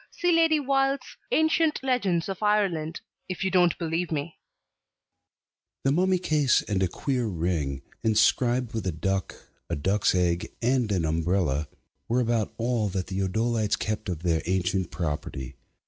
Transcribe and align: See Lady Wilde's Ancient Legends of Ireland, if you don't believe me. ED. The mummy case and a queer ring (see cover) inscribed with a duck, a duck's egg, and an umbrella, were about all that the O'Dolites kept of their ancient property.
See 0.09 0.31
Lady 0.31 0.59
Wilde's 0.59 1.15
Ancient 1.31 1.79
Legends 1.83 2.27
of 2.27 2.41
Ireland, 2.41 3.01
if 3.29 3.43
you 3.43 3.51
don't 3.51 3.77
believe 3.77 4.11
me. 4.11 4.39
ED. 4.41 5.83
The 5.83 5.91
mummy 5.91 6.17
case 6.17 6.63
and 6.63 6.81
a 6.81 6.87
queer 6.87 7.27
ring 7.27 7.81
(see 7.83 7.83
cover) 7.83 7.97
inscribed 8.09 8.73
with 8.73 8.87
a 8.87 8.91
duck, 8.91 9.35
a 9.69 9.75
duck's 9.75 10.15
egg, 10.15 10.49
and 10.59 10.91
an 10.91 11.05
umbrella, 11.05 11.67
were 12.07 12.19
about 12.19 12.51
all 12.57 12.89
that 12.89 13.05
the 13.05 13.21
O'Dolites 13.21 13.75
kept 13.77 14.09
of 14.09 14.23
their 14.23 14.41
ancient 14.47 14.89
property. 14.89 15.55